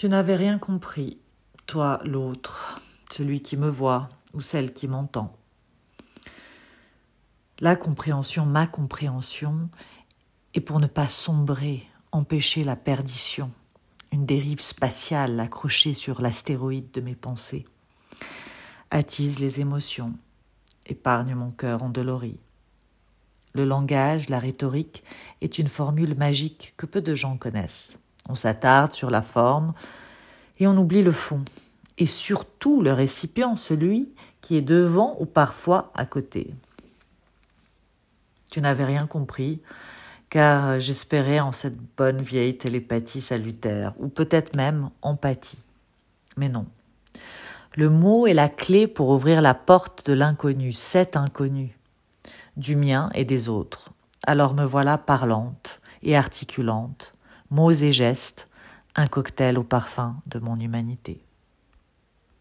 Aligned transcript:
Tu 0.00 0.08
n'avais 0.08 0.34
rien 0.34 0.58
compris, 0.58 1.18
toi 1.66 2.00
l'autre, 2.06 2.80
celui 3.10 3.42
qui 3.42 3.58
me 3.58 3.68
voit 3.68 4.08
ou 4.32 4.40
celle 4.40 4.72
qui 4.72 4.88
m'entend. 4.88 5.36
La 7.58 7.76
compréhension, 7.76 8.46
ma 8.46 8.66
compréhension, 8.66 9.68
est 10.54 10.62
pour 10.62 10.80
ne 10.80 10.86
pas 10.86 11.06
sombrer, 11.06 11.86
empêcher 12.12 12.64
la 12.64 12.76
perdition, 12.76 13.50
une 14.10 14.24
dérive 14.24 14.62
spatiale 14.62 15.38
accrochée 15.38 15.92
sur 15.92 16.22
l'astéroïde 16.22 16.90
de 16.92 17.02
mes 17.02 17.14
pensées, 17.14 17.66
attise 18.90 19.38
les 19.38 19.60
émotions, 19.60 20.14
épargne 20.86 21.34
mon 21.34 21.50
cœur 21.50 21.82
endolori. 21.82 22.40
Le 23.52 23.66
langage, 23.66 24.30
la 24.30 24.38
rhétorique, 24.38 25.04
est 25.42 25.58
une 25.58 25.68
formule 25.68 26.14
magique 26.14 26.72
que 26.78 26.86
peu 26.86 27.02
de 27.02 27.14
gens 27.14 27.36
connaissent. 27.36 27.98
On 28.30 28.36
s'attarde 28.36 28.92
sur 28.92 29.10
la 29.10 29.22
forme 29.22 29.72
et 30.60 30.68
on 30.68 30.76
oublie 30.76 31.02
le 31.02 31.10
fond, 31.10 31.44
et 31.98 32.06
surtout 32.06 32.80
le 32.80 32.92
récipient, 32.92 33.56
celui 33.56 34.12
qui 34.40 34.56
est 34.56 34.62
devant 34.62 35.16
ou 35.18 35.26
parfois 35.26 35.90
à 35.94 36.06
côté. 36.06 36.54
Tu 38.50 38.60
n'avais 38.60 38.84
rien 38.84 39.08
compris, 39.08 39.60
car 40.28 40.78
j'espérais 40.78 41.40
en 41.40 41.50
cette 41.50 41.78
bonne 41.96 42.22
vieille 42.22 42.56
télépathie 42.56 43.20
salutaire, 43.20 43.94
ou 43.98 44.06
peut-être 44.08 44.54
même 44.54 44.90
empathie. 45.02 45.64
Mais 46.36 46.48
non. 46.48 46.66
Le 47.76 47.90
mot 47.90 48.28
est 48.28 48.34
la 48.34 48.48
clé 48.48 48.86
pour 48.86 49.08
ouvrir 49.08 49.40
la 49.42 49.54
porte 49.54 50.06
de 50.06 50.12
l'inconnu, 50.12 50.72
cet 50.72 51.16
inconnu, 51.16 51.76
du 52.56 52.76
mien 52.76 53.10
et 53.14 53.24
des 53.24 53.48
autres. 53.48 53.90
Alors 54.24 54.54
me 54.54 54.64
voilà 54.64 54.98
parlante 54.98 55.80
et 56.02 56.16
articulante, 56.16 57.14
mots 57.50 57.72
et 57.72 57.92
gestes, 57.92 58.48
un 58.96 59.06
cocktail 59.06 59.58
au 59.58 59.64
parfum 59.64 60.16
de 60.26 60.38
mon 60.38 60.58
humanité. 60.58 61.20